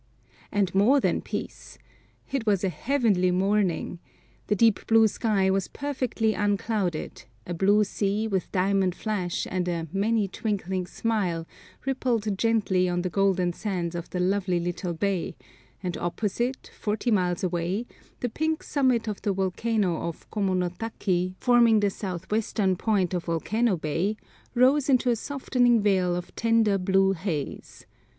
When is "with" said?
8.27-8.51